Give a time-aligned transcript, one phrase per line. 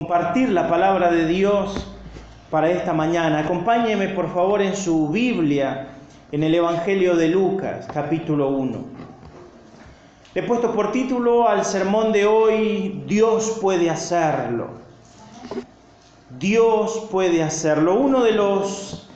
[0.00, 1.84] compartir la palabra de Dios
[2.52, 3.40] para esta mañana.
[3.40, 5.88] Acompáñeme por favor en su Biblia,
[6.30, 8.78] en el Evangelio de Lucas, capítulo 1.
[10.34, 14.68] Le he puesto por título al sermón de hoy, Dios puede hacerlo.
[16.38, 17.96] Dios puede hacerlo.
[17.96, 19.10] Uno de los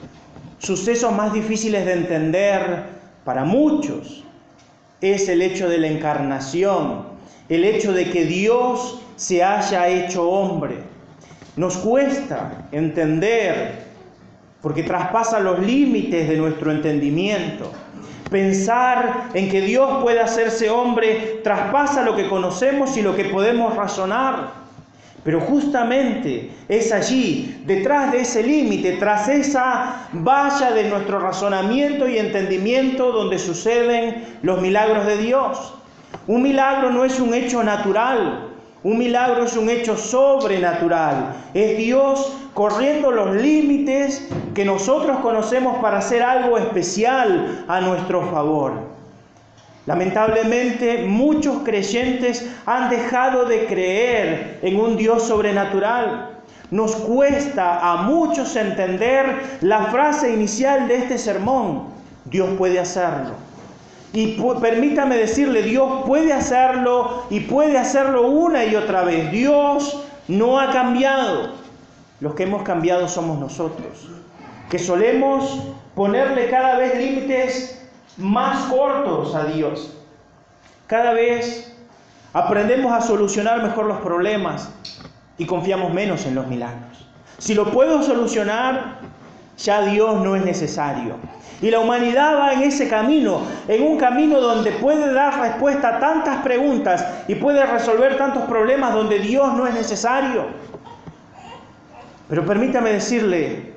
[0.58, 2.86] sucesos más difíciles de entender
[3.24, 4.24] para muchos
[5.00, 7.04] es el hecho de la encarnación,
[7.48, 10.78] el hecho de que Dios se haya hecho hombre.
[11.54, 13.84] Nos cuesta entender
[14.60, 17.70] porque traspasa los límites de nuestro entendimiento.
[18.28, 23.76] Pensar en que Dios puede hacerse hombre traspasa lo que conocemos y lo que podemos
[23.76, 24.60] razonar.
[25.22, 32.18] Pero justamente es allí, detrás de ese límite, tras esa valla de nuestro razonamiento y
[32.18, 35.74] entendimiento, donde suceden los milagros de Dios.
[36.26, 38.51] Un milagro no es un hecho natural,
[38.84, 41.34] un milagro es un hecho sobrenatural.
[41.54, 48.72] Es Dios corriendo los límites que nosotros conocemos para hacer algo especial a nuestro favor.
[49.86, 56.30] Lamentablemente muchos creyentes han dejado de creer en un Dios sobrenatural.
[56.70, 61.84] Nos cuesta a muchos entender la frase inicial de este sermón.
[62.24, 63.51] Dios puede hacerlo.
[64.12, 69.30] Y permítame decirle, Dios puede hacerlo y puede hacerlo una y otra vez.
[69.32, 71.52] Dios no ha cambiado.
[72.20, 74.08] Los que hemos cambiado somos nosotros,
[74.70, 75.60] que solemos
[75.94, 79.96] ponerle cada vez límites más cortos a Dios.
[80.86, 81.74] Cada vez
[82.32, 84.70] aprendemos a solucionar mejor los problemas
[85.38, 87.06] y confiamos menos en los milagros.
[87.38, 88.98] Si lo puedo solucionar,
[89.56, 91.16] ya Dios no es necesario.
[91.60, 96.00] Y la humanidad va en ese camino, en un camino donde puede dar respuesta a
[96.00, 100.46] tantas preguntas y puede resolver tantos problemas donde Dios no es necesario.
[102.28, 103.74] Pero permítame decirle,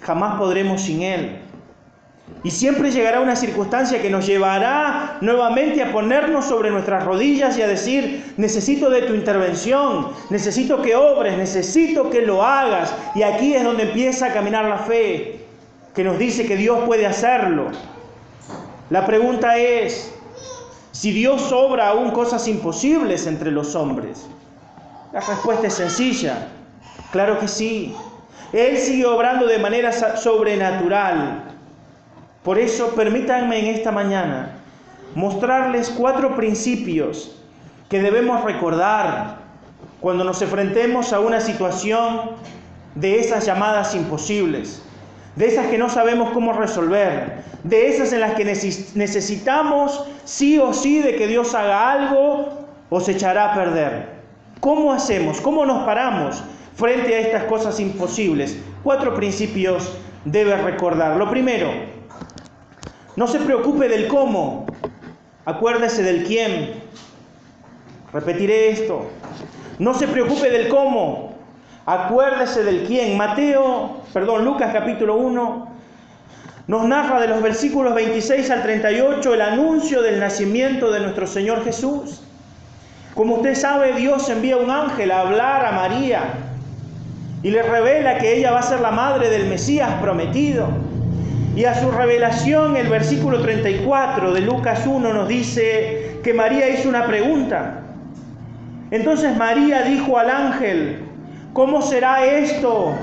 [0.00, 1.47] jamás podremos sin Él.
[2.44, 7.62] Y siempre llegará una circunstancia que nos llevará nuevamente a ponernos sobre nuestras rodillas y
[7.62, 12.94] a decir, necesito de tu intervención, necesito que obres, necesito que lo hagas.
[13.16, 15.40] Y aquí es donde empieza a caminar la fe,
[15.94, 17.66] que nos dice que Dios puede hacerlo.
[18.90, 20.14] La pregunta es,
[20.92, 24.26] si Dios obra aún cosas imposibles entre los hombres.
[25.12, 26.48] La respuesta es sencilla,
[27.12, 27.94] claro que sí.
[28.52, 31.57] Él sigue obrando de manera sobrenatural.
[32.42, 34.52] Por eso permítanme en esta mañana
[35.14, 37.36] mostrarles cuatro principios
[37.88, 39.38] que debemos recordar
[40.00, 42.30] cuando nos enfrentemos a una situación
[42.94, 44.82] de esas llamadas imposibles,
[45.36, 50.72] de esas que no sabemos cómo resolver, de esas en las que necesitamos sí o
[50.72, 54.18] sí de que Dios haga algo o se echará a perder.
[54.60, 55.40] ¿Cómo hacemos?
[55.40, 56.42] ¿Cómo nos paramos
[56.74, 58.58] frente a estas cosas imposibles?
[58.82, 61.16] Cuatro principios debe recordar.
[61.16, 61.70] Lo primero,
[63.18, 64.64] no se preocupe del cómo,
[65.44, 66.74] acuérdese del quién.
[68.12, 69.10] Repetiré esto.
[69.80, 71.34] No se preocupe del cómo,
[71.84, 73.16] acuérdese del quién.
[73.16, 75.68] Mateo, perdón, Lucas capítulo 1
[76.68, 81.64] nos narra de los versículos 26 al 38 el anuncio del nacimiento de nuestro Señor
[81.64, 82.22] Jesús.
[83.16, 86.34] Como usted sabe, Dios envía un ángel a hablar a María
[87.42, 90.68] y le revela que ella va a ser la madre del Mesías prometido.
[91.58, 96.88] Y a su revelación, el versículo 34 de Lucas 1 nos dice que María hizo
[96.88, 97.80] una pregunta.
[98.92, 101.00] Entonces María dijo al ángel,
[101.52, 102.94] ¿cómo será esto?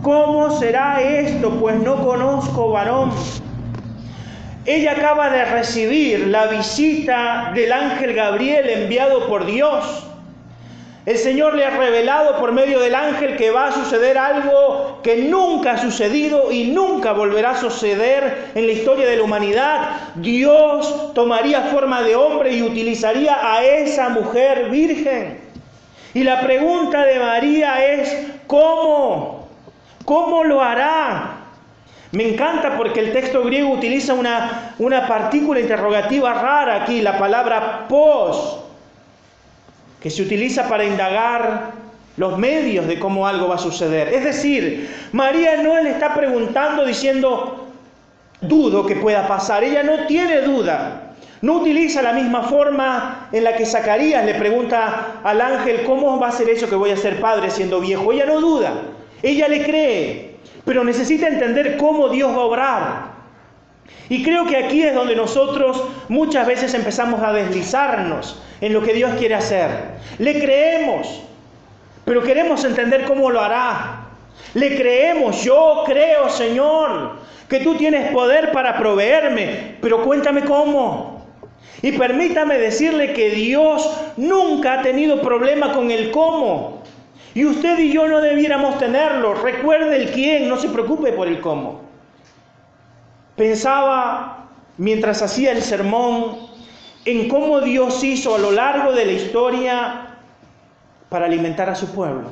[0.00, 1.50] ¿Cómo será esto?
[1.60, 3.10] Pues no conozco varón.
[4.64, 10.06] Ella acaba de recibir la visita del ángel Gabriel enviado por Dios.
[11.06, 15.18] El Señor le ha revelado por medio del ángel que va a suceder algo que
[15.18, 19.90] nunca ha sucedido y nunca volverá a suceder en la historia de la humanidad.
[20.16, 25.38] Dios tomaría forma de hombre y utilizaría a esa mujer virgen.
[26.12, 29.46] Y la pregunta de María es, ¿cómo?
[30.04, 31.36] ¿Cómo lo hará?
[32.10, 37.86] Me encanta porque el texto griego utiliza una, una partícula interrogativa rara aquí, la palabra
[37.88, 38.65] pos
[40.00, 41.72] que se utiliza para indagar
[42.16, 44.08] los medios de cómo algo va a suceder.
[44.08, 47.66] Es decir, María no le está preguntando diciendo,
[48.40, 49.64] dudo que pueda pasar.
[49.64, 51.14] Ella no tiene duda.
[51.42, 56.28] No utiliza la misma forma en la que Zacarías le pregunta al ángel, ¿cómo va
[56.28, 58.12] a ser eso que voy a ser padre siendo viejo?
[58.12, 58.72] Ella no duda.
[59.22, 63.15] Ella le cree, pero necesita entender cómo Dios va a obrar.
[64.08, 68.94] Y creo que aquí es donde nosotros muchas veces empezamos a deslizarnos en lo que
[68.94, 69.70] Dios quiere hacer.
[70.18, 71.22] Le creemos,
[72.04, 74.06] pero queremos entender cómo lo hará.
[74.54, 77.16] Le creemos, yo creo, Señor,
[77.48, 81.26] que tú tienes poder para proveerme, pero cuéntame cómo.
[81.82, 86.82] Y permítame decirle que Dios nunca ha tenido problema con el cómo.
[87.34, 89.34] Y usted y yo no debiéramos tenerlo.
[89.34, 91.85] Recuerde el quién, no se preocupe por el cómo.
[93.36, 94.48] Pensaba
[94.78, 96.38] mientras hacía el sermón
[97.04, 100.06] en cómo Dios hizo a lo largo de la historia
[101.08, 102.30] para alimentar a su pueblo.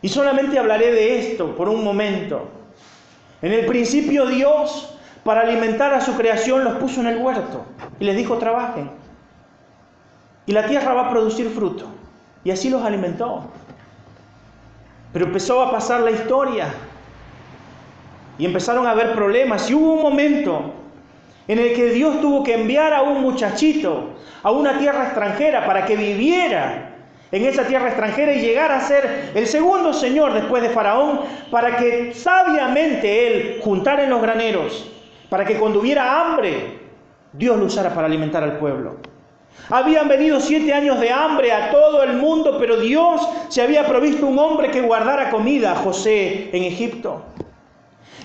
[0.00, 2.48] Y solamente hablaré de esto por un momento.
[3.40, 7.64] En el principio Dios, para alimentar a su creación, los puso en el huerto
[8.00, 8.90] y les dijo, trabajen.
[10.46, 11.86] Y la tierra va a producir fruto.
[12.42, 13.44] Y así los alimentó.
[15.12, 16.74] Pero empezó a pasar la historia.
[18.42, 19.70] Y empezaron a haber problemas.
[19.70, 20.72] Y hubo un momento
[21.46, 25.86] en el que Dios tuvo que enviar a un muchachito a una tierra extranjera para
[25.86, 26.90] que viviera
[27.30, 31.20] en esa tierra extranjera y llegara a ser el segundo señor después de Faraón,
[31.52, 34.90] para que sabiamente él juntara en los graneros,
[35.28, 36.80] para que cuando hubiera hambre,
[37.32, 38.96] Dios lo usara para alimentar al pueblo.
[39.70, 44.26] Habían venido siete años de hambre a todo el mundo, pero Dios se había provisto
[44.26, 47.22] un hombre que guardara comida, José, en Egipto.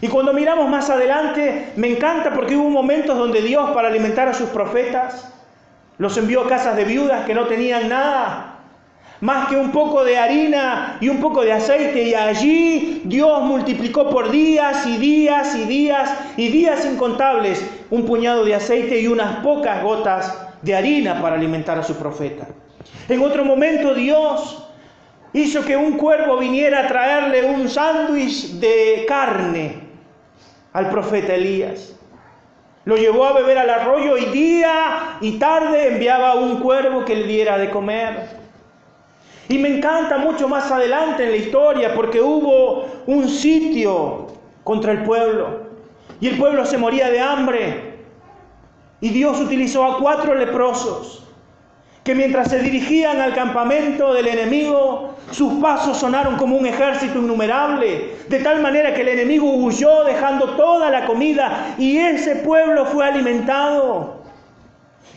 [0.01, 4.33] Y cuando miramos más adelante, me encanta porque hubo momentos donde Dios, para alimentar a
[4.33, 5.33] sus profetas,
[5.97, 8.59] los envió a casas de viudas que no tenían nada,
[9.21, 14.07] más que un poco de harina y un poco de aceite, y allí Dios multiplicó
[14.11, 19.37] por días y días y días y días incontables un puñado de aceite y unas
[19.37, 22.47] pocas gotas de harina para alimentar a su profeta.
[23.09, 24.63] En otro momento Dios
[25.33, 29.86] hizo que un cuervo viniera a traerle un sándwich de carne
[30.77, 31.95] al profeta Elías.
[32.85, 37.23] Lo llevó a beber al arroyo y día y tarde enviaba un cuervo que le
[37.23, 38.29] diera de comer.
[39.49, 44.27] Y me encanta mucho más adelante en la historia porque hubo un sitio
[44.63, 45.61] contra el pueblo
[46.21, 47.95] y el pueblo se moría de hambre.
[49.01, 51.26] Y Dios utilizó a cuatro leprosos
[52.07, 58.15] que mientras se dirigían al campamento del enemigo, sus pasos sonaron como un ejército innumerable,
[58.29, 63.05] de tal manera que el enemigo huyó dejando toda la comida y ese pueblo fue
[63.05, 64.21] alimentado.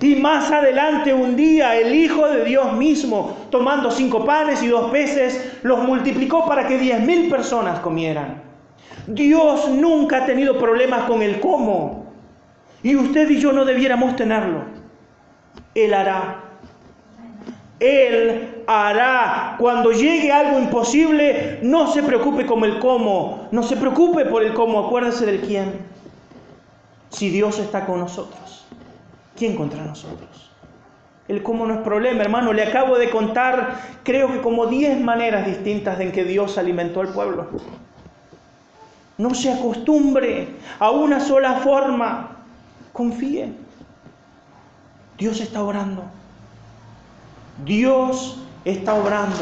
[0.01, 4.91] Y más adelante un día el Hijo de Dios mismo, tomando cinco panes y dos
[4.91, 8.43] peces, los multiplicó para que diez mil personas comieran.
[9.07, 12.07] Dios nunca ha tenido problemas con el cómo.
[12.83, 14.65] Y usted y yo no debiéramos tenerlo.
[15.77, 16.50] Él hará.
[17.81, 19.57] Él hará.
[19.59, 23.49] Cuando llegue algo imposible, no se preocupe con el cómo.
[23.51, 24.87] No se preocupe por el cómo.
[24.87, 25.73] Acuérdese del quién.
[27.09, 28.67] Si Dios está con nosotros,
[29.37, 30.53] ¿quién contra nosotros?
[31.27, 32.53] El cómo no es problema, hermano.
[32.53, 37.09] Le acabo de contar, creo que como 10 maneras distintas en que Dios alimentó al
[37.09, 37.49] pueblo.
[39.17, 40.49] No se acostumbre
[40.79, 42.37] a una sola forma.
[42.93, 43.53] Confíe.
[45.19, 46.05] Dios está orando.
[47.65, 49.39] Dios está obrando.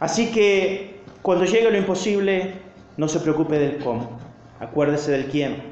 [0.00, 2.54] Así que cuando llegue lo imposible,
[2.96, 4.18] no se preocupe del cómo.
[4.60, 5.62] Acuérdese del quién.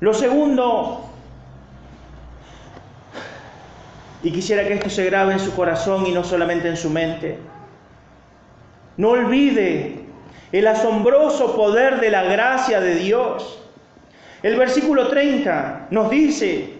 [0.00, 1.04] Lo segundo,
[4.22, 7.38] y quisiera que esto se grabe en su corazón y no solamente en su mente,
[8.96, 10.04] no olvide
[10.50, 13.58] el asombroso poder de la gracia de Dios.
[14.42, 16.71] El versículo 30 nos dice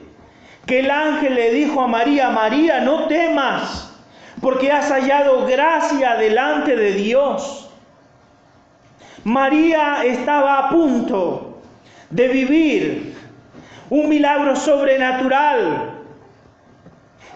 [0.66, 3.92] que el ángel le dijo a María, María, no temas,
[4.40, 7.70] porque has hallado gracia delante de Dios.
[9.24, 11.60] María estaba a punto
[12.10, 13.16] de vivir
[13.90, 15.90] un milagro sobrenatural.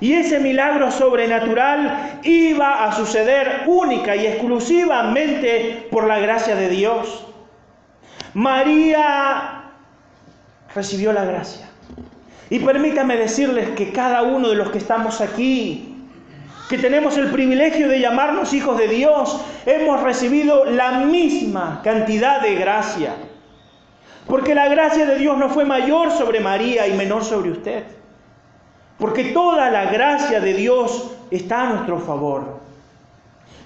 [0.00, 7.26] Y ese milagro sobrenatural iba a suceder única y exclusivamente por la gracia de Dios.
[8.34, 9.70] María
[10.74, 11.70] recibió la gracia.
[12.48, 15.96] Y permítame decirles que cada uno de los que estamos aquí,
[16.68, 22.54] que tenemos el privilegio de llamarnos hijos de Dios, hemos recibido la misma cantidad de
[22.54, 23.14] gracia.
[24.28, 27.84] Porque la gracia de Dios no fue mayor sobre María y menor sobre usted.
[28.98, 32.60] Porque toda la gracia de Dios está a nuestro favor.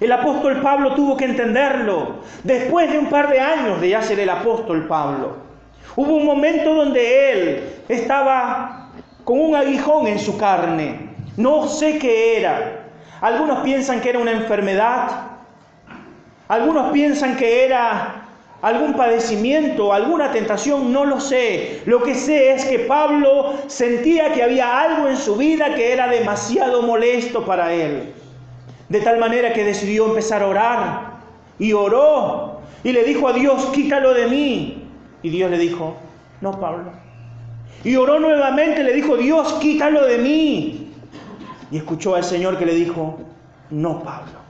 [0.00, 4.18] El apóstol Pablo tuvo que entenderlo después de un par de años de ya ser
[4.18, 5.49] el apóstol Pablo.
[5.96, 8.90] Hubo un momento donde él estaba
[9.24, 11.10] con un aguijón en su carne.
[11.36, 12.86] No sé qué era.
[13.20, 15.08] Algunos piensan que era una enfermedad.
[16.48, 18.26] Algunos piensan que era
[18.62, 21.82] algún padecimiento, alguna tentación, no lo sé.
[21.86, 26.08] Lo que sé es que Pablo sentía que había algo en su vida que era
[26.08, 28.12] demasiado molesto para él.
[28.88, 31.00] De tal manera que decidió empezar a orar
[31.58, 34.79] y oró y le dijo a Dios, quítalo de mí.
[35.22, 35.96] Y Dios le dijo,
[36.40, 36.92] no, Pablo.
[37.84, 40.92] Y oró nuevamente, le dijo, Dios, quítalo de mí.
[41.70, 43.18] Y escuchó al Señor que le dijo,
[43.70, 44.40] no, Pablo.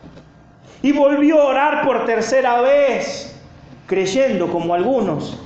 [0.83, 3.39] Y volvió a orar por tercera vez,
[3.87, 5.39] creyendo como algunos,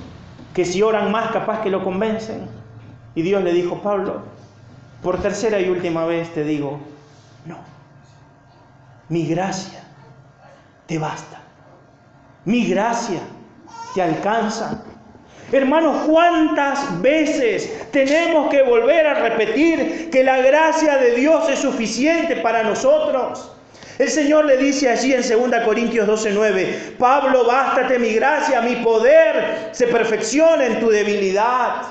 [0.54, 2.46] que si oran más capaz que lo convencen.
[3.14, 4.22] Y Dios le dijo, Pablo,
[5.02, 6.78] por tercera y última vez te digo,
[7.46, 7.58] no,
[9.08, 9.82] mi gracia
[10.86, 11.40] te basta.
[12.44, 13.20] Mi gracia
[13.94, 14.84] te alcanza.
[15.54, 22.34] Hermanos, ¿cuántas veces tenemos que volver a repetir que la gracia de Dios es suficiente
[22.36, 23.52] para nosotros?
[23.96, 29.68] El Señor le dice allí en 2 Corintios 12:9, Pablo, bástate mi gracia, mi poder
[29.70, 31.82] se perfecciona en tu debilidad.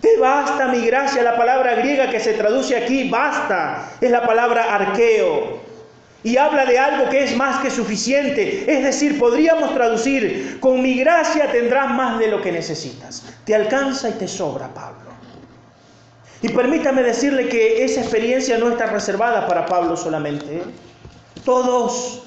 [0.00, 4.74] Te basta mi gracia, la palabra griega que se traduce aquí, basta, es la palabra
[4.74, 5.61] arqueo.
[6.24, 8.64] Y habla de algo que es más que suficiente.
[8.72, 13.24] Es decir, podríamos traducir, con mi gracia tendrás más de lo que necesitas.
[13.44, 15.10] Te alcanza y te sobra, Pablo.
[16.42, 20.58] Y permítame decirle que esa experiencia no está reservada para Pablo solamente.
[20.58, 20.62] ¿eh?
[21.44, 22.24] Todos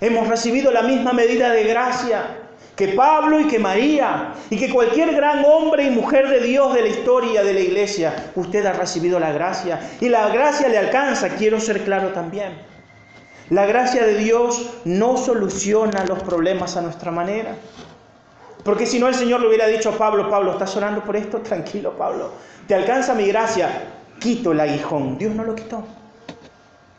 [0.00, 2.41] hemos recibido la misma medida de gracia
[2.76, 6.82] que Pablo y que María y que cualquier gran hombre y mujer de Dios de
[6.82, 11.28] la historia de la iglesia, usted ha recibido la gracia y la gracia le alcanza,
[11.30, 12.52] quiero ser claro también.
[13.50, 17.54] La gracia de Dios no soluciona los problemas a nuestra manera.
[18.64, 21.38] Porque si no el Señor le hubiera dicho a Pablo, Pablo, ¿estás orando por esto?
[21.42, 22.30] Tranquilo, Pablo.
[22.66, 23.88] Te alcanza mi gracia.
[24.20, 25.18] Quito el aguijón.
[25.18, 25.84] Dios no lo quitó.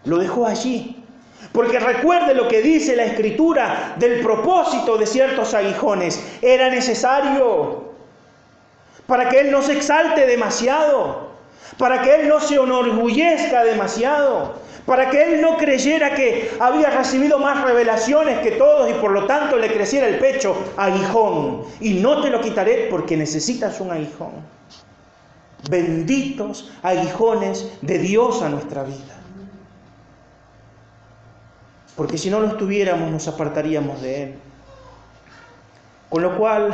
[0.05, 1.02] Lo dejó allí.
[1.51, 6.21] Porque recuerde lo que dice la escritura del propósito de ciertos aguijones.
[6.41, 7.93] Era necesario
[9.05, 11.33] para que Él no se exalte demasiado,
[11.77, 17.37] para que Él no se enorgullezca demasiado, para que Él no creyera que había recibido
[17.39, 20.55] más revelaciones que todos y por lo tanto le creciera el pecho.
[20.77, 21.63] Aguijón.
[21.81, 24.31] Y no te lo quitaré porque necesitas un aguijón.
[25.69, 29.12] Benditos aguijones de Dios a nuestra vida
[31.95, 34.33] porque si no lo tuviéramos nos apartaríamos de Él.
[36.09, 36.73] Con lo cual,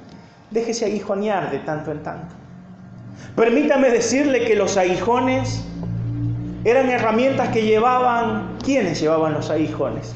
[0.50, 2.34] déjese aguijonear de tanto en tanto.
[3.36, 5.62] Permítame decirle que los aguijones
[6.64, 10.12] eran herramientas que llevaban, ¿quiénes llevaban los aguijones?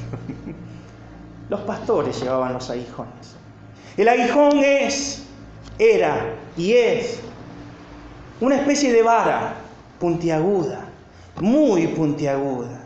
[1.48, 3.36] los pastores llevaban los aguijones.
[3.96, 5.24] El aguijón es,
[5.78, 7.20] era y es
[8.40, 9.54] una especie de vara
[9.98, 10.80] puntiaguda,
[11.40, 12.83] muy puntiaguda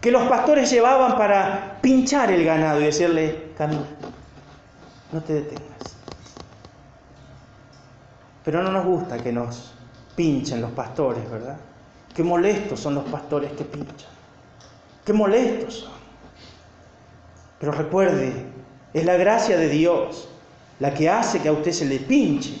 [0.00, 3.86] que los pastores llevaban para pinchar el ganado y decirle, camina,
[5.12, 5.96] no te detengas.
[8.44, 9.74] Pero no nos gusta que nos
[10.14, 11.56] pinchen los pastores, ¿verdad?
[12.14, 14.10] Qué molestos son los pastores que pinchan.
[15.04, 15.92] Qué molestos son.
[17.58, 18.32] Pero recuerde,
[18.94, 20.28] es la gracia de Dios
[20.78, 22.58] la que hace que a usted se le pinche,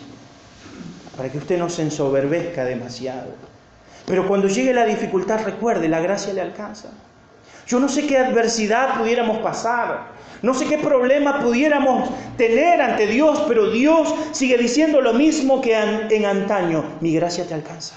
[1.16, 3.28] para que usted no se ensoberbezca demasiado.
[4.06, 6.90] Pero cuando llegue la dificultad, recuerde, la gracia le alcanza.
[7.66, 13.42] Yo no sé qué adversidad pudiéramos pasar, no sé qué problema pudiéramos tener ante Dios,
[13.48, 17.96] pero Dios sigue diciendo lo mismo que en antaño, mi gracia te alcanza.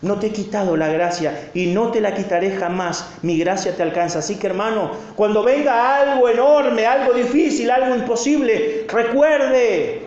[0.00, 3.08] No te he quitado la gracia y no te la quitaré jamás.
[3.22, 4.18] Mi gracia te alcanza.
[4.18, 10.06] Así que hermano, cuando venga algo enorme, algo difícil, algo imposible, recuerde,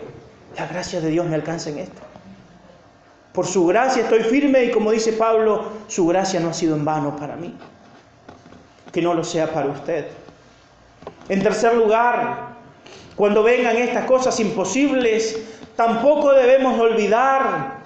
[0.58, 2.02] la gracia de Dios me alcanza en esto.
[3.32, 6.84] Por su gracia estoy firme y como dice Pablo, su gracia no ha sido en
[6.84, 7.54] vano para mí
[8.96, 10.06] que no lo sea para usted.
[11.28, 12.54] En tercer lugar,
[13.14, 15.38] cuando vengan estas cosas imposibles,
[15.76, 17.76] tampoco debemos olvidar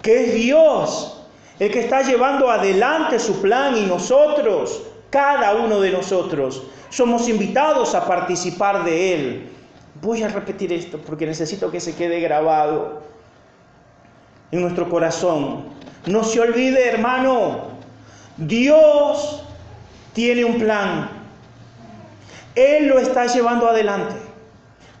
[0.00, 1.22] que es Dios
[1.58, 7.94] el que está llevando adelante su plan y nosotros, cada uno de nosotros, somos invitados
[7.94, 9.50] a participar de Él.
[10.00, 13.02] Voy a repetir esto porque necesito que se quede grabado
[14.52, 15.64] en nuestro corazón.
[16.06, 17.64] No se olvide, hermano,
[18.38, 19.44] Dios
[20.12, 21.10] tiene un plan.
[22.54, 24.16] Él lo está llevando adelante.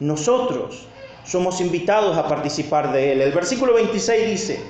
[0.00, 0.86] Nosotros
[1.24, 3.20] somos invitados a participar de él.
[3.20, 4.60] El versículo 26 dice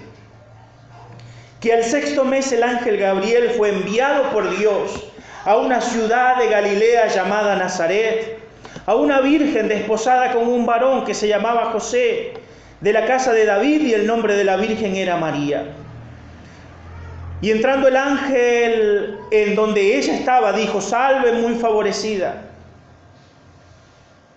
[1.60, 5.04] que al sexto mes el ángel Gabriel fue enviado por Dios
[5.44, 8.38] a una ciudad de Galilea llamada Nazaret,
[8.86, 12.34] a una virgen desposada con un varón que se llamaba José,
[12.80, 15.66] de la casa de David y el nombre de la virgen era María.
[17.40, 22.48] Y entrando el ángel en donde ella estaba, dijo, salve muy favorecida,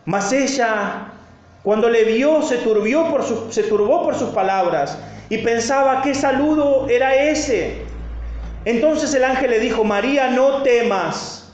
[0.05, 1.11] Mas ella,
[1.63, 4.97] cuando le vio, se, turbió por se turbó por sus palabras
[5.29, 7.83] y pensaba, ¿qué saludo era ese?
[8.65, 11.51] Entonces el ángel le dijo, María, no temas,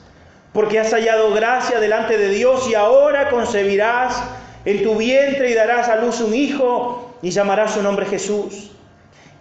[0.52, 4.22] porque has hallado gracia delante de Dios y ahora concebirás
[4.64, 8.72] en tu vientre y darás a luz un hijo y llamarás su nombre Jesús.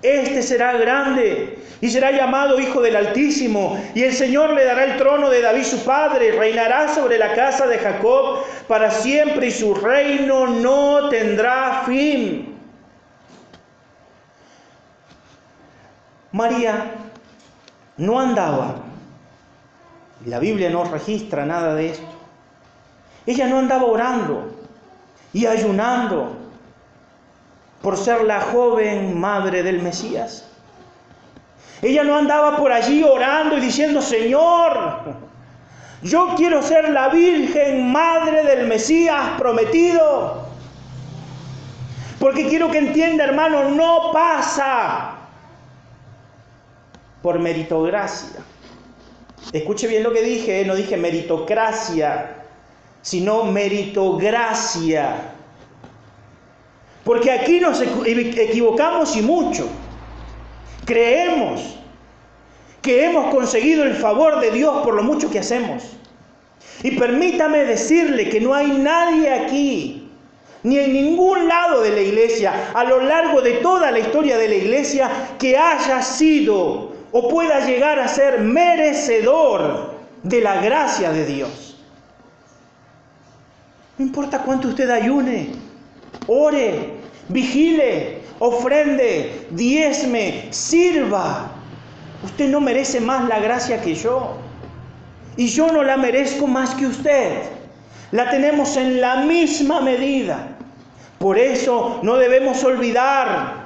[0.02, 4.98] Este será grande y será llamado Hijo del Altísimo, y el Señor le dará el
[4.98, 9.74] trono de David su padre, reinará sobre la casa de Jacob para siempre y su
[9.74, 12.56] reino no tendrá fin.
[16.32, 16.92] María
[17.98, 18.76] no andaba,
[20.26, 22.06] la Biblia no registra nada de esto,
[23.26, 24.54] ella no andaba orando
[25.34, 26.37] y ayunando
[27.82, 30.46] por ser la joven madre del Mesías.
[31.82, 35.16] Ella no andaba por allí orando y diciendo, Señor,
[36.02, 40.48] yo quiero ser la Virgen Madre del Mesías prometido.
[42.20, 45.16] Porque quiero que entienda, hermano, no pasa
[47.22, 48.40] por meritocracia.
[49.54, 52.44] Escuche bien lo que dije, no dije meritocracia,
[53.02, 55.34] sino meritocracia.
[57.08, 59.70] Porque aquí nos equivocamos y mucho.
[60.84, 61.80] Creemos
[62.82, 65.84] que hemos conseguido el favor de Dios por lo mucho que hacemos.
[66.84, 70.12] Y permítame decirle que no hay nadie aquí,
[70.64, 74.50] ni en ningún lado de la iglesia, a lo largo de toda la historia de
[74.50, 75.10] la iglesia,
[75.40, 81.82] que haya sido o pueda llegar a ser merecedor de la gracia de Dios.
[83.98, 85.52] No importa cuánto usted ayune,
[86.28, 86.97] ore,
[87.30, 91.52] vigile, ofrende, diezme, sirva.
[92.24, 94.38] Usted no merece más la gracia que yo.
[95.36, 97.44] Y yo no la merezco más que usted.
[98.12, 100.58] La tenemos en la misma medida.
[101.20, 103.66] Por eso no debemos olvidar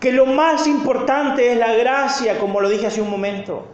[0.00, 3.66] que lo más importante es la gracia, como lo dije hace un momento.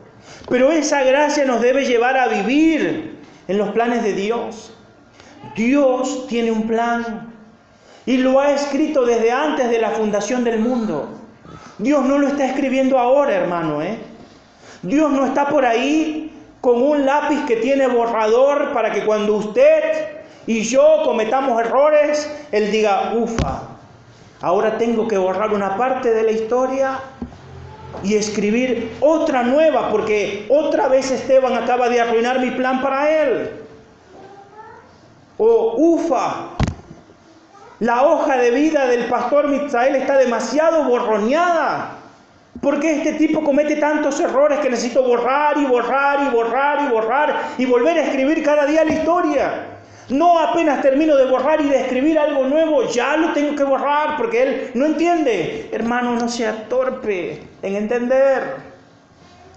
[0.49, 4.75] Pero esa gracia nos debe llevar a vivir en los planes de Dios.
[5.57, 7.32] Dios tiene un plan
[8.07, 11.09] y lo ha escrito desde antes de la fundación del mundo.
[11.79, 13.83] Dios no lo está escribiendo ahora, hermano.
[13.83, 13.99] ¿eh?
[14.83, 20.23] Dios no está por ahí con un lápiz que tiene borrador para que cuando usted
[20.47, 23.63] y yo cometamos errores, Él diga, ufa,
[24.41, 27.01] ahora tengo que borrar una parte de la historia
[28.03, 33.51] y escribir otra nueva, porque otra vez Esteban acaba de arruinar mi plan para él.
[35.39, 36.51] O ufa,
[37.83, 41.97] la hoja de vida del pastor Misael está demasiado borroneada.
[42.61, 47.43] Porque este tipo comete tantos errores que necesito borrar y borrar y borrar y borrar
[47.59, 49.67] y volver a escribir cada día la historia.
[50.11, 54.17] No apenas termino de borrar y de escribir algo nuevo, ya lo tengo que borrar
[54.17, 55.69] porque él no entiende.
[55.73, 58.59] Hermano, no sea torpe en entender.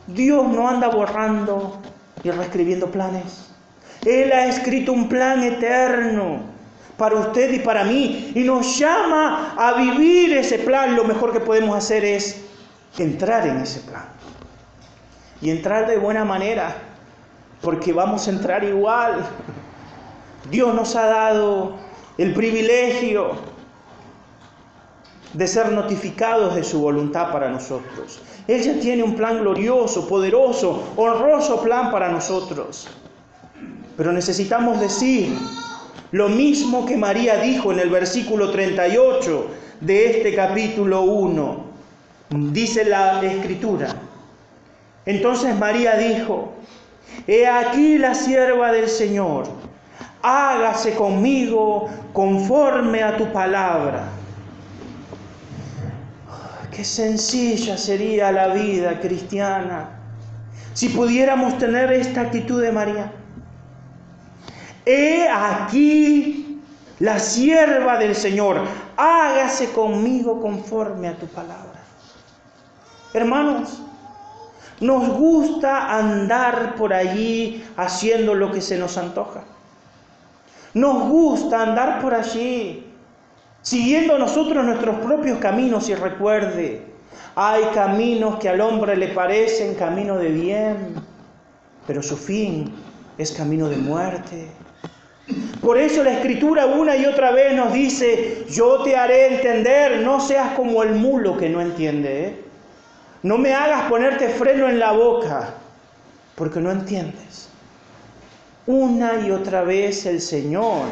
[0.07, 1.79] Dios no anda borrando
[2.23, 3.51] y reescribiendo planes.
[4.03, 6.54] Él ha escrito un plan eterno
[6.97, 11.39] para usted y para mí, y nos llama a vivir ese plan, lo mejor que
[11.39, 12.45] podemos hacer es
[12.97, 14.05] entrar en ese plan.
[15.41, 16.75] Y entrar de buena manera,
[17.61, 19.25] porque vamos a entrar igual.
[20.49, 21.75] Dios nos ha dado
[22.17, 23.33] el privilegio
[25.33, 28.21] de ser notificados de su voluntad para nosotros.
[28.47, 32.87] Ella tiene un plan glorioso, poderoso, honroso plan para nosotros.
[33.97, 35.35] Pero necesitamos decir,
[36.15, 39.47] lo mismo que María dijo en el versículo 38
[39.81, 41.65] de este capítulo 1.
[42.53, 43.89] Dice la escritura.
[45.05, 46.53] Entonces María dijo,
[47.27, 49.45] He aquí la sierva del Señor,
[50.21, 54.07] hágase conmigo conforme a tu palabra.
[56.73, 59.89] Qué sencilla sería la vida cristiana
[60.73, 63.11] si pudiéramos tener esta actitud de María.
[64.85, 66.61] He aquí
[66.99, 68.61] la sierva del Señor,
[68.95, 71.81] hágase conmigo conforme a tu palabra.
[73.13, 73.81] Hermanos,
[74.79, 79.43] nos gusta andar por allí haciendo lo que se nos antoja.
[80.73, 82.91] Nos gusta andar por allí
[83.61, 86.85] siguiendo nosotros nuestros propios caminos y recuerde,
[87.35, 90.95] hay caminos que al hombre le parecen camino de bien,
[91.87, 92.73] pero su fin
[93.17, 94.51] es camino de muerte.
[95.61, 100.19] Por eso la escritura una y otra vez nos dice, yo te haré entender, no
[100.19, 102.25] seas como el mulo que no entiende.
[102.25, 102.41] ¿eh?
[103.23, 105.55] No me hagas ponerte freno en la boca,
[106.35, 107.49] porque no entiendes.
[108.67, 110.85] Una y otra vez el Señor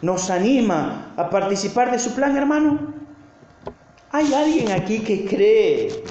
[0.00, 2.94] nos anima a participar de su plan, hermano?
[4.12, 6.04] ¿Hay alguien aquí que cree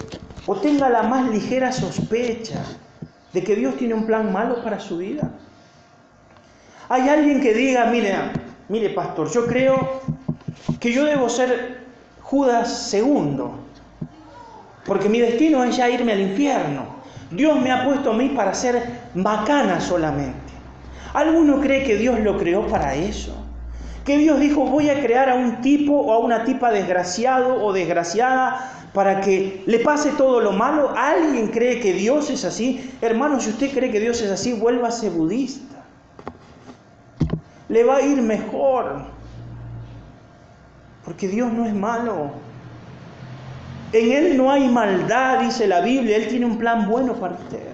[0.45, 2.63] o tenga la más ligera sospecha
[3.31, 5.31] de que Dios tiene un plan malo para su vida?
[6.93, 8.13] ¿Hay alguien que diga, mire,
[8.67, 10.01] mire pastor, yo creo
[10.77, 11.85] que yo debo ser
[12.21, 13.53] Judas segundo,
[14.83, 16.83] porque mi destino es ya irme al infierno.
[17.31, 20.51] Dios me ha puesto a mí para ser bacana solamente.
[21.13, 23.37] ¿Alguno cree que Dios lo creó para eso?
[24.03, 27.71] Que Dios dijo, voy a crear a un tipo o a una tipa desgraciado o
[27.71, 30.93] desgraciada para que le pase todo lo malo.
[30.97, 32.91] ¿Alguien cree que Dios es así?
[32.99, 35.80] Hermano, si usted cree que Dios es así, vuélvase budista.
[37.71, 39.05] Le va a ir mejor.
[41.03, 42.31] Porque Dios no es malo.
[43.93, 46.17] En Él no hay maldad, dice la Biblia.
[46.17, 47.73] Él tiene un plan bueno para usted.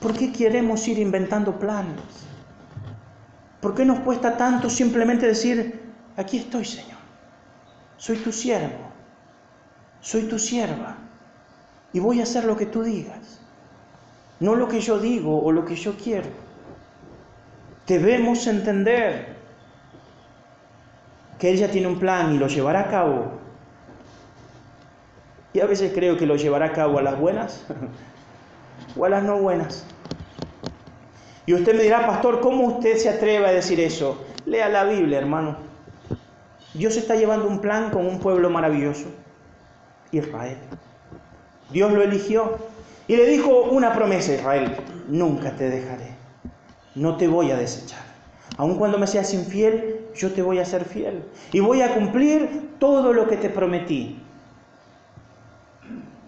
[0.00, 2.26] ¿Por qué queremos ir inventando planes?
[3.60, 5.82] ¿Por qué nos cuesta tanto simplemente decir,
[6.16, 6.98] aquí estoy, Señor?
[7.96, 8.90] Soy tu siervo,
[10.00, 10.96] soy tu sierva,
[11.92, 13.40] y voy a hacer lo que tú digas,
[14.38, 16.45] no lo que yo digo o lo que yo quiero.
[17.86, 19.36] Debemos entender
[21.38, 23.32] que Él ya tiene un plan y lo llevará a cabo.
[25.52, 27.64] Y a veces creo que lo llevará a cabo a las buenas
[28.96, 29.86] o a las no buenas.
[31.46, 34.24] Y usted me dirá, pastor, ¿cómo usted se atreve a decir eso?
[34.46, 35.56] Lea la Biblia, hermano.
[36.74, 39.06] Dios está llevando un plan con un pueblo maravilloso,
[40.10, 40.58] Israel.
[41.70, 42.58] Dios lo eligió
[43.08, 44.76] y le dijo una promesa a Israel,
[45.08, 46.10] nunca te dejaré,
[46.96, 48.04] no te voy a desechar.
[48.56, 52.70] Aun cuando me seas infiel, yo te voy a ser fiel y voy a cumplir
[52.80, 54.18] todo lo que te prometí.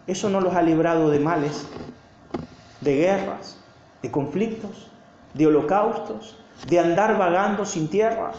[0.06, 1.66] Eso no los ha librado de males,
[2.80, 3.58] de guerras,
[4.02, 4.90] de conflictos,
[5.34, 8.32] de holocaustos, de andar vagando sin tierra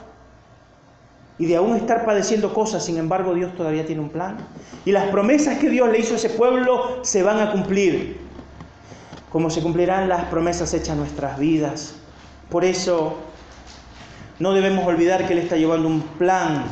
[1.37, 4.37] y de aún estar padeciendo cosas, sin embargo Dios todavía tiene un plan.
[4.85, 8.19] Y las promesas que Dios le hizo a ese pueblo se van a cumplir,
[9.31, 11.98] como se cumplirán las promesas hechas en nuestras vidas.
[12.49, 13.17] Por eso
[14.39, 16.65] no debemos olvidar que Él está llevando un plan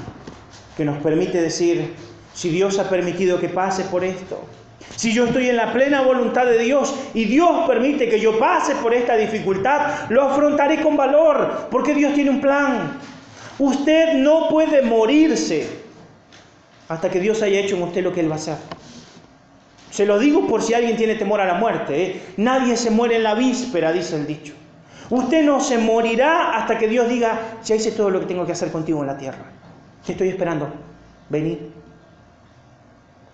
[0.76, 1.94] que nos permite decir,
[2.34, 4.44] si Dios ha permitido que pase por esto,
[4.96, 8.76] si yo estoy en la plena voluntad de Dios y Dios permite que yo pase
[8.76, 13.00] por esta dificultad, lo afrontaré con valor, porque Dios tiene un plan.
[13.60, 15.68] Usted no puede morirse
[16.88, 18.58] hasta que Dios haya hecho en usted lo que Él va a hacer.
[19.92, 22.04] Se lo digo por si alguien tiene temor a la muerte.
[22.04, 22.22] ¿eh?
[22.38, 24.54] Nadie se muere en la víspera, dice el dicho.
[25.10, 28.52] Usted no se morirá hasta que Dios diga, ya hice todo lo que tengo que
[28.52, 29.46] hacer contigo en la tierra.
[30.06, 30.70] Te estoy esperando.
[31.30, 31.58] Venid.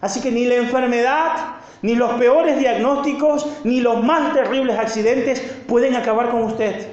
[0.01, 5.95] Así que ni la enfermedad, ni los peores diagnósticos, ni los más terribles accidentes pueden
[5.95, 6.89] acabar con usted.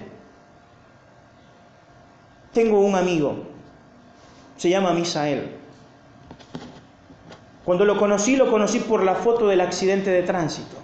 [2.52, 3.36] Tengo un amigo,
[4.56, 5.56] se llama Misael.
[7.64, 10.76] Cuando lo conocí, lo conocí por la foto del accidente de tránsito.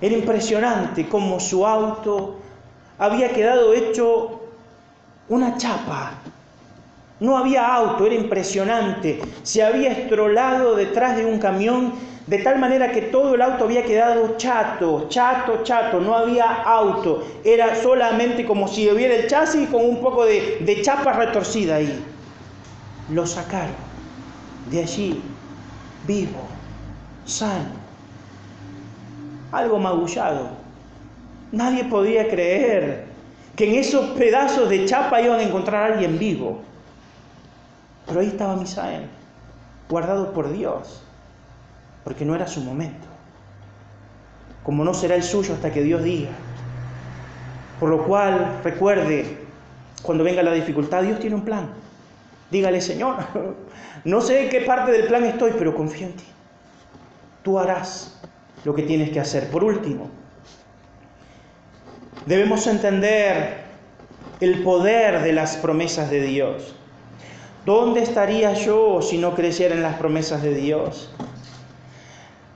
[0.00, 2.38] Era impresionante cómo su auto
[2.98, 4.40] había quedado hecho
[5.28, 6.14] una chapa.
[7.18, 9.20] No había auto, era impresionante.
[9.42, 11.94] Se había estrolado detrás de un camión
[12.26, 17.24] de tal manera que todo el auto había quedado chato, chato, chato, no había auto.
[17.44, 22.04] Era solamente como si hubiera el chasis con un poco de, de chapa retorcida ahí.
[23.10, 23.86] Lo sacaron
[24.70, 25.22] de allí,
[26.06, 26.40] vivo,
[27.24, 27.86] sano.
[29.52, 30.50] Algo magullado,
[31.52, 33.04] Nadie podía creer
[33.54, 36.60] que en esos pedazos de chapa iban a encontrar a alguien vivo.
[38.06, 39.06] Pero ahí estaba Misael,
[39.88, 41.02] guardado por Dios,
[42.04, 43.06] porque no era su momento.
[44.62, 46.30] Como no será el suyo hasta que Dios diga.
[47.80, 49.38] Por lo cual, recuerde,
[50.02, 51.68] cuando venga la dificultad, Dios tiene un plan.
[52.50, 53.16] Dígale, Señor,
[54.04, 56.24] no sé en qué parte del plan estoy, pero confío en ti.
[57.42, 58.20] Tú harás
[58.64, 59.50] lo que tienes que hacer.
[59.50, 60.10] Por último,
[62.26, 63.58] Debemos entender
[64.40, 66.74] el poder de las promesas de Dios.
[67.64, 71.10] ¿Dónde estaría yo si no creciera en las promesas de Dios?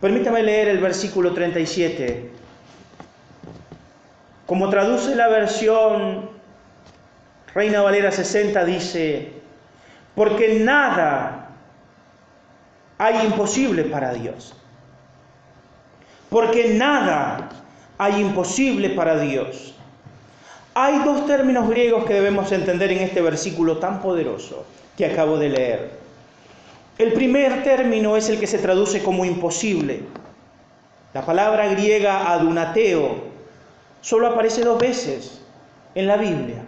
[0.00, 2.30] Permítame leer el versículo 37.
[4.46, 6.30] Como traduce la versión
[7.54, 9.32] Reina Valera 60, dice,
[10.16, 11.50] porque nada
[12.98, 14.54] hay imposible para Dios.
[16.28, 17.48] Porque nada
[18.00, 19.74] hay imposible para Dios.
[20.72, 24.64] Hay dos términos griegos que debemos entender en este versículo tan poderoso
[24.96, 25.90] que acabo de leer.
[26.96, 30.00] El primer término es el que se traduce como imposible.
[31.12, 33.16] La palabra griega adunateo
[34.00, 35.42] solo aparece dos veces
[35.94, 36.64] en la Biblia.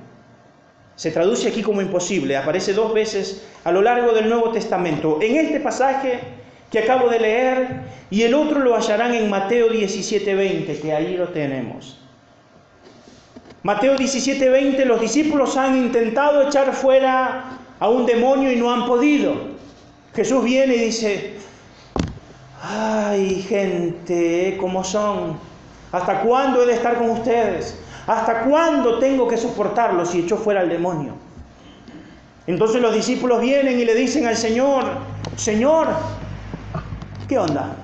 [0.97, 5.19] Se traduce aquí como imposible, aparece dos veces a lo largo del Nuevo Testamento.
[5.23, 6.42] En este pasaje
[6.73, 11.29] que acabo de leer y el otro lo hallarán en Mateo 17:20, que ahí lo
[11.29, 11.99] tenemos.
[13.63, 19.53] Mateo 17:20, los discípulos han intentado echar fuera a un demonio y no han podido.
[20.15, 21.35] Jesús viene y dice,
[22.63, 25.39] ay gente, ¿cómo son?
[25.93, 27.79] ¿Hasta cuándo he de estar con ustedes?
[28.07, 31.15] ¿Hasta cuándo tengo que soportarlos si echó fuera al demonio?
[32.47, 34.85] Entonces los discípulos vienen y le dicen al Señor,
[35.37, 35.89] Señor,
[37.33, 37.77] ¿qué onda?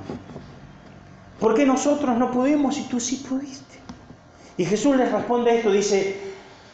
[1.41, 3.79] ¿Por qué nosotros no pudimos y tú sí pudiste?
[4.59, 6.21] Y Jesús les responde esto, dice,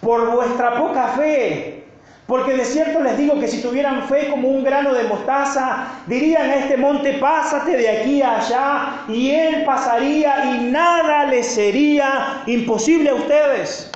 [0.00, 1.84] por vuestra poca fe,
[2.26, 6.50] porque de cierto les digo que si tuvieran fe como un grano de mostaza, dirían
[6.50, 12.42] a este monte, pásate de aquí a allá, y él pasaría y nada les sería
[12.46, 13.92] imposible a ustedes.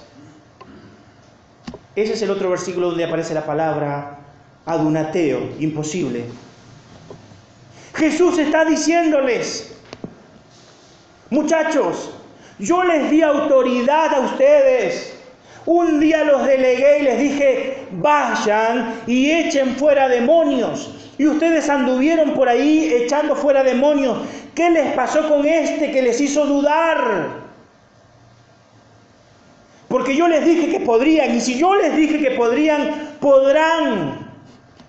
[1.97, 4.21] Ese es el otro versículo donde aparece la palabra
[4.67, 6.27] adunateo, imposible.
[7.99, 9.77] Jesús está diciéndoles,
[11.31, 12.15] muchachos,
[12.59, 15.15] yo les di autoridad a ustedes
[15.67, 20.95] un día los delegué y les dije, vayan y echen fuera demonios.
[21.19, 24.17] Y ustedes anduvieron por ahí echando fuera demonios.
[24.55, 27.49] ¿Qué les pasó con este que les hizo dudar?
[29.89, 34.28] Porque yo les dije que podrían, y si yo les dije que podrían, podrán.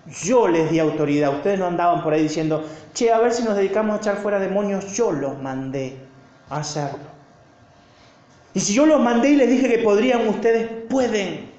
[0.09, 1.35] Yo les di autoridad.
[1.35, 4.39] Ustedes no andaban por ahí diciendo, che, a ver si nos dedicamos a echar fuera
[4.39, 4.93] demonios.
[4.93, 5.97] Yo los mandé
[6.49, 6.99] a hacerlo.
[8.53, 11.51] Y si yo los mandé y les dije que podrían, ustedes pueden.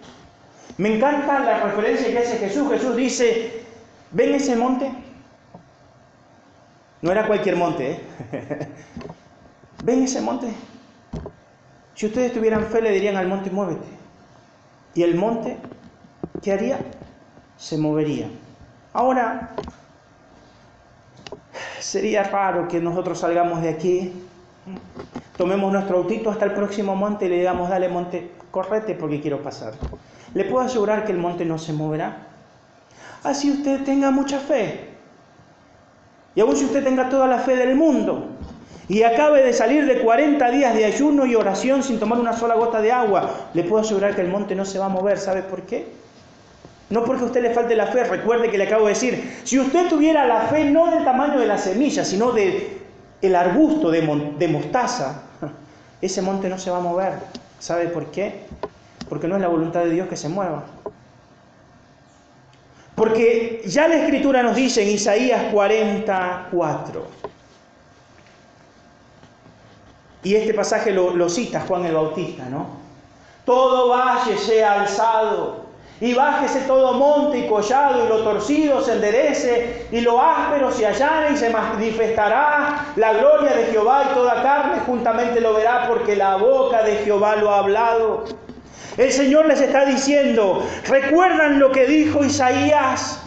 [0.76, 2.68] Me encanta la referencia que hace Jesús.
[2.70, 3.62] Jesús dice,
[4.10, 4.90] ¿ven ese monte?
[7.02, 8.00] No era cualquier monte, ¿eh?
[9.84, 10.48] ¿Ven ese monte?
[11.94, 13.86] Si ustedes tuvieran fe, le dirían al monte, muévete.
[14.94, 15.56] Y el monte,
[16.42, 16.78] ¿qué haría?
[17.60, 18.28] Se movería.
[18.92, 19.50] Ahora,
[21.78, 24.12] sería raro que nosotros salgamos de aquí
[25.40, 29.42] tomemos nuestro autito hasta el próximo monte y le digamos, dale monte, correte porque quiero
[29.42, 29.72] pasar.
[30.34, 32.26] Le puedo asegurar que el monte no se moverá.
[33.22, 34.90] Así usted tenga mucha fe.
[36.34, 38.26] Y aún si usted tenga toda la fe del mundo
[38.86, 42.54] y acabe de salir de 40 días de ayuno y oración sin tomar una sola
[42.56, 45.16] gota de agua, le puedo asegurar que el monte no se va a mover.
[45.18, 45.88] ¿Sabe por qué?
[46.90, 49.60] No porque a usted le falte la fe, recuerde que le acabo de decir, si
[49.60, 52.80] usted tuviera la fe no del tamaño de la semilla, sino de
[53.22, 54.00] el arbusto de,
[54.36, 55.22] de mostaza,
[56.02, 57.12] ese monte no se va a mover.
[57.60, 58.40] ¿Sabe por qué?
[59.08, 60.64] Porque no es la voluntad de Dios que se mueva.
[62.96, 67.06] Porque ya la escritura nos dice en Isaías 44,
[70.24, 72.66] y este pasaje lo, lo cita Juan el Bautista, ¿no?
[73.44, 75.59] Todo valle sea alzado
[76.00, 80.86] y bájese todo monte y collado, y lo torcido se enderece, y lo áspero se
[80.86, 86.16] allane, y se manifestará la gloria de Jehová, y toda carne juntamente lo verá, porque
[86.16, 88.24] la boca de Jehová lo ha hablado.
[88.96, 93.20] El Señor les está diciendo, ¿recuerdan lo que dijo Isaías?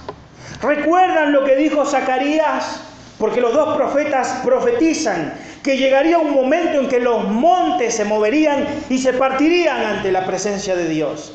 [0.61, 2.81] ¿Recuerdan lo que dijo Zacarías?
[3.19, 8.67] Porque los dos profetas profetizan que llegaría un momento en que los montes se moverían
[8.89, 11.33] y se partirían ante la presencia de Dios.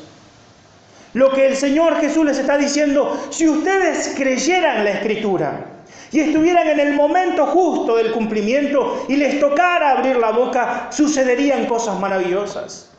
[1.13, 5.65] Lo que el Señor Jesús les está diciendo, si ustedes creyeran la escritura
[6.11, 11.65] y estuvieran en el momento justo del cumplimiento y les tocara abrir la boca, sucederían
[11.65, 12.91] cosas maravillosas.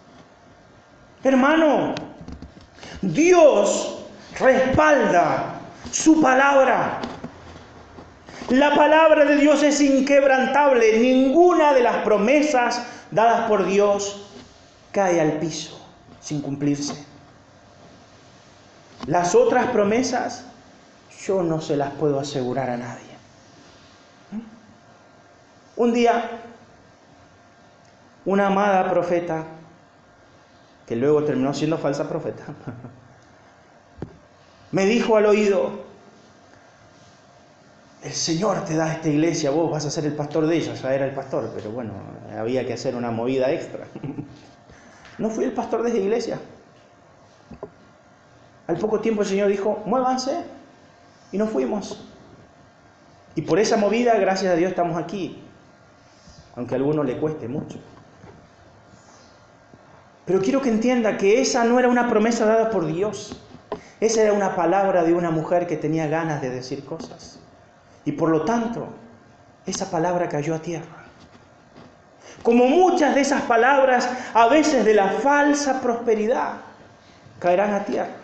[1.23, 1.95] Hermano,
[3.03, 4.05] Dios
[4.39, 5.61] respalda
[5.93, 7.01] su palabra.
[8.49, 10.99] La palabra de Dios es inquebrantable.
[10.99, 14.27] Ninguna de las promesas dadas por Dios
[14.91, 15.81] cae al piso
[16.21, 17.10] sin cumplirse.
[19.07, 20.45] Las otras promesas
[21.27, 23.11] yo no se las puedo asegurar a nadie.
[25.77, 26.43] Un día,
[28.27, 29.45] una amada profeta,
[30.87, 32.45] que luego terminó siendo falsa profeta,
[34.73, 35.85] me dijo al oído,
[38.03, 40.95] el Señor te da esta iglesia, vos vas a ser el pastor de ella, ya
[40.95, 41.93] era el pastor, pero bueno,
[42.39, 43.87] había que hacer una movida extra.
[45.19, 46.39] No fui el pastor de esa iglesia,
[48.71, 50.45] al poco tiempo el Señor dijo, muévanse.
[51.33, 52.09] Y nos fuimos.
[53.35, 55.43] Y por esa movida, gracias a Dios, estamos aquí.
[56.55, 57.79] Aunque a alguno le cueste mucho.
[60.25, 63.43] Pero quiero que entienda que esa no era una promesa dada por Dios.
[63.99, 67.41] Esa era una palabra de una mujer que tenía ganas de decir cosas.
[68.05, 68.87] Y por lo tanto,
[69.67, 71.07] esa palabra cayó a tierra.
[72.45, 76.53] Como muchas de esas palabras, a veces de la falsa prosperidad,
[77.41, 78.20] caerán a tierra.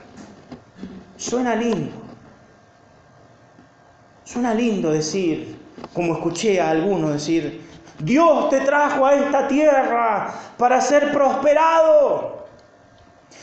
[1.16, 1.92] Suena lindo.
[4.24, 5.56] Suena lindo decir,
[5.92, 7.64] como escuché a algunos decir,
[7.98, 12.36] Dios te trajo a esta tierra para ser prosperado.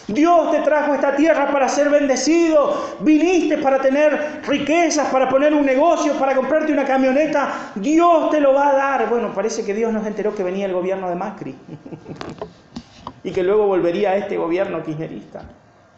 [0.07, 2.97] Dios te trajo a esta tierra para ser bendecido.
[2.99, 7.71] Viniste para tener riquezas, para poner un negocio, para comprarte una camioneta.
[7.75, 9.09] Dios te lo va a dar.
[9.09, 11.55] Bueno, parece que Dios nos enteró que venía el gobierno de Macri.
[13.23, 15.43] y que luego volvería a este gobierno kirchnerista.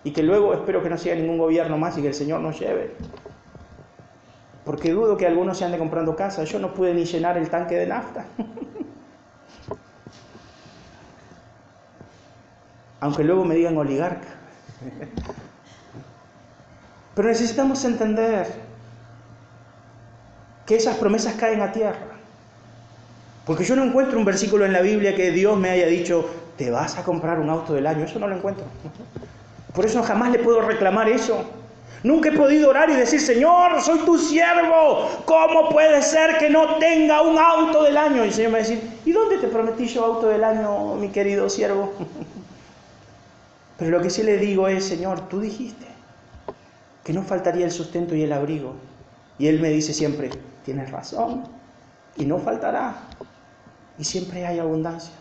[0.05, 2.59] Y que luego espero que no siga ningún gobierno más y que el Señor nos
[2.59, 2.95] lleve.
[4.63, 6.47] Porque dudo que algunos se ande comprando casas.
[6.47, 8.25] Yo no pude ni llenar el tanque de nafta.
[12.99, 14.27] Aunque luego me digan oligarca.
[17.15, 18.47] Pero necesitamos entender
[20.67, 22.15] que esas promesas caen a tierra.
[23.43, 26.69] Porque yo no encuentro un versículo en la Biblia que Dios me haya dicho, te
[26.69, 28.05] vas a comprar un auto del año.
[28.05, 28.65] Eso no lo encuentro.
[29.75, 31.43] Por eso jamás le puedo reclamar eso.
[32.03, 35.09] Nunca he podido orar y decir, Señor, soy tu siervo.
[35.25, 38.23] ¿Cómo puede ser que no tenga un auto del año?
[38.23, 40.95] Y el Señor me va a decir, ¿y dónde te prometí yo auto del año,
[40.95, 41.93] mi querido siervo?
[43.77, 45.85] Pero lo que sí le digo es, Señor, tú dijiste
[47.03, 48.75] que no faltaría el sustento y el abrigo.
[49.37, 50.29] Y Él me dice siempre,
[50.63, 51.43] tienes razón,
[52.15, 52.95] y no faltará.
[53.97, 55.13] Y siempre hay abundancia.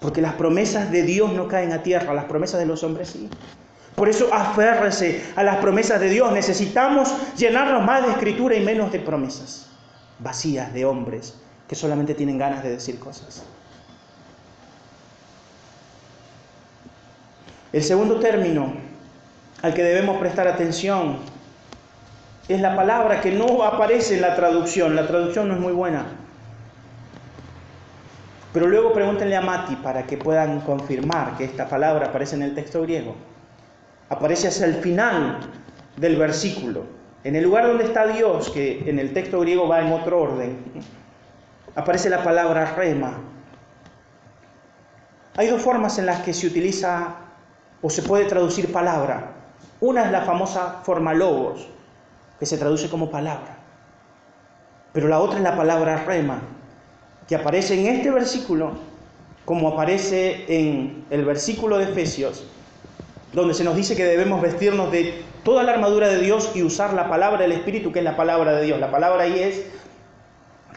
[0.00, 3.28] Porque las promesas de Dios no caen a tierra, las promesas de los hombres sí.
[3.94, 6.32] Por eso aférrese a las promesas de Dios.
[6.32, 9.66] Necesitamos llenarnos más de escritura y menos de promesas
[10.18, 11.34] vacías de hombres
[11.68, 13.44] que solamente tienen ganas de decir cosas.
[17.72, 18.72] El segundo término
[19.62, 21.18] al que debemos prestar atención
[22.48, 24.96] es la palabra que no aparece en la traducción.
[24.96, 26.06] La traducción no es muy buena.
[28.52, 32.54] Pero luego pregúntenle a Mati para que puedan confirmar que esta palabra aparece en el
[32.54, 33.14] texto griego
[34.10, 35.38] aparece hacia el final
[35.96, 36.84] del versículo.
[37.24, 40.58] En el lugar donde está Dios, que en el texto griego va en otro orden,
[41.74, 43.18] aparece la palabra rema.
[45.36, 47.14] Hay dos formas en las que se utiliza
[47.80, 49.32] o se puede traducir palabra.
[49.80, 51.68] Una es la famosa forma logos,
[52.38, 53.58] que se traduce como palabra.
[54.92, 56.40] Pero la otra es la palabra rema,
[57.30, 58.72] que aparece en este versículo
[59.46, 62.44] como aparece en el versículo de Efesios
[63.32, 66.92] donde se nos dice que debemos vestirnos de toda la armadura de Dios y usar
[66.94, 68.80] la palabra del Espíritu, que es la palabra de Dios.
[68.80, 69.66] La palabra ahí es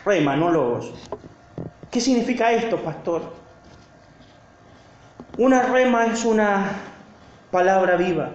[0.05, 0.93] rema, no logos.
[1.89, 3.23] ¿Qué significa esto, pastor?
[5.39, 6.73] Una rema es una
[7.49, 8.29] palabra viva.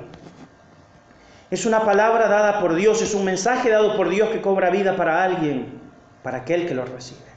[1.50, 4.96] Es una palabra dada por Dios, es un mensaje dado por Dios que cobra vida
[4.96, 5.80] para alguien,
[6.24, 7.27] para aquel que lo recibe.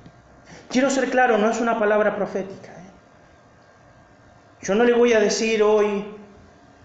[0.69, 2.71] Quiero ser claro, no es una palabra profética.
[2.71, 2.91] ¿eh?
[4.61, 6.05] Yo no le voy a decir hoy,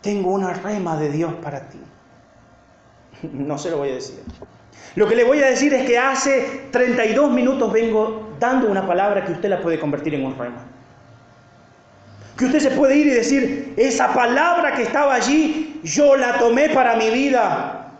[0.00, 1.78] tengo una rema de Dios para ti.
[3.32, 4.22] No se lo voy a decir.
[4.94, 9.24] Lo que le voy a decir es que hace 32 minutos vengo dando una palabra
[9.24, 10.64] que usted la puede convertir en un rema.
[12.36, 16.68] Que usted se puede ir y decir, esa palabra que estaba allí, yo la tomé
[16.70, 17.92] para mi vida.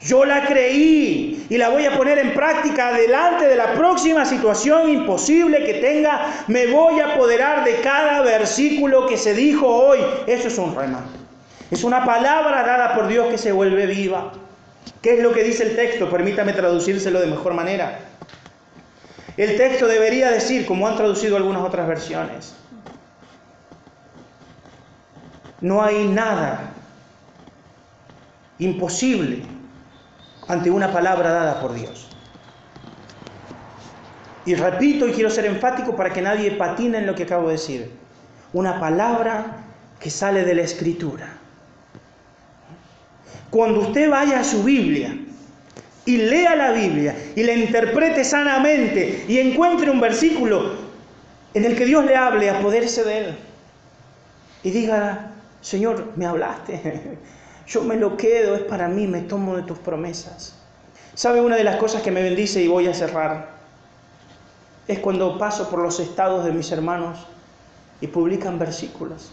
[0.00, 4.88] Yo la creí y la voy a poner en práctica delante de la próxima situación
[4.88, 6.44] imposible que tenga.
[6.46, 9.98] Me voy a apoderar de cada versículo que se dijo hoy.
[10.28, 11.04] Eso es un rema.
[11.68, 14.32] Es una palabra dada por Dios que se vuelve viva.
[15.02, 16.08] ¿Qué es lo que dice el texto?
[16.08, 17.98] Permítame traducírselo de mejor manera.
[19.36, 22.54] El texto debería decir, como han traducido algunas otras versiones,
[25.60, 26.70] no hay nada
[28.60, 29.59] imposible
[30.50, 32.08] ante una palabra dada por Dios.
[34.44, 37.52] Y repito y quiero ser enfático para que nadie patine en lo que acabo de
[37.52, 37.90] decir.
[38.52, 39.58] Una palabra
[40.00, 41.28] que sale de la escritura.
[43.50, 45.16] Cuando usted vaya a su Biblia
[46.04, 50.74] y lea la Biblia y la interprete sanamente y encuentre un versículo
[51.54, 53.38] en el que Dios le hable, a poderse de él
[54.64, 57.18] y diga, Señor, me hablaste.
[57.70, 60.56] Yo me lo quedo, es para mí, me tomo de tus promesas.
[61.14, 63.50] ¿Sabe una de las cosas que me bendice y voy a cerrar?
[64.88, 67.28] Es cuando paso por los estados de mis hermanos
[68.00, 69.30] y publican versículos.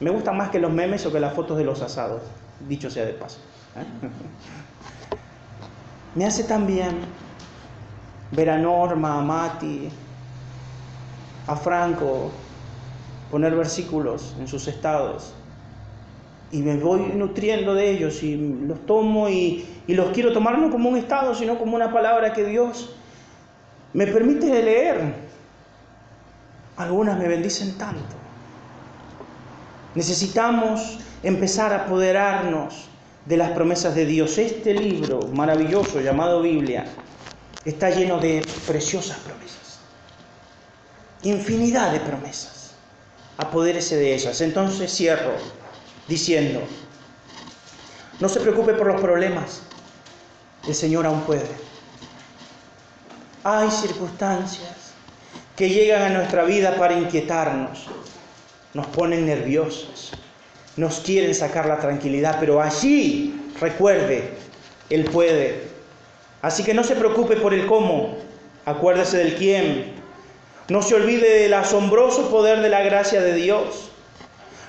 [0.00, 2.22] Me gustan más que los memes o que las fotos de los asados,
[2.68, 3.38] dicho sea de paso.
[3.76, 3.84] ¿eh?
[6.16, 6.98] Me hace tan bien
[8.32, 9.88] ver a Norma, a Mati,
[11.46, 12.32] a Franco
[13.30, 15.34] poner versículos en sus estados
[16.52, 20.90] y me voy nutriendo de ellos y los tomo y, los quiero tomar no como
[20.90, 22.94] un estado, sino como una palabra que Dios
[23.94, 25.14] me permite leer.
[26.76, 28.16] Algunas me bendicen tanto.
[29.94, 32.88] Necesitamos empezar a apoderarnos
[33.26, 34.38] de las promesas de Dios.
[34.38, 36.86] Este libro maravilloso llamado Biblia
[37.64, 39.80] está lleno de preciosas promesas.
[41.22, 42.72] Infinidad de promesas.
[43.36, 44.40] Apodérese de ellas.
[44.40, 45.61] Entonces cierro
[46.08, 46.60] diciendo,
[48.20, 49.62] no se preocupe por los problemas.
[50.66, 51.48] El Señor aún puede.
[53.44, 54.92] Hay circunstancias
[55.56, 57.86] que llegan a nuestra vida para inquietarnos,
[58.74, 60.12] nos ponen nerviosos,
[60.76, 64.30] nos quieren sacar la tranquilidad, pero allí, recuerde,
[64.88, 65.68] Él puede.
[66.40, 68.16] Así que no se preocupe por el cómo,
[68.64, 69.92] acuérdese del quién.
[70.68, 73.91] No se olvide del asombroso poder de la gracia de Dios.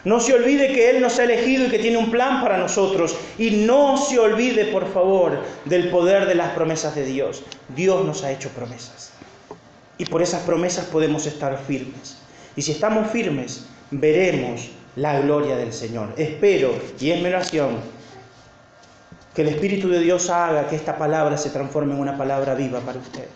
[0.04, 3.16] No se olvide que Él nos ha elegido y que tiene un plan para nosotros.
[3.38, 7.44] Y no se olvide, por favor, del poder de las promesas de Dios.
[7.76, 9.12] Dios nos ha hecho promesas.
[9.98, 12.18] Y por esas promesas podemos estar firmes.
[12.56, 16.10] Y si estamos firmes, veremos la gloria del Señor.
[16.18, 17.78] Espero, y es mi oración,
[19.34, 22.82] que el Espíritu de Dios haga que esta palabra se transforme en una palabra viva
[22.82, 23.28] para usted.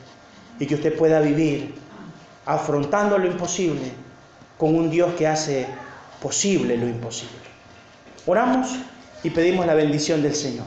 [0.59, 1.75] Y que usted pueda vivir
[2.45, 3.91] afrontando lo imposible
[4.57, 5.67] con un Dios que hace
[6.21, 7.35] posible lo imposible.
[8.25, 8.69] Oramos
[9.23, 10.65] y pedimos la bendición del Señor.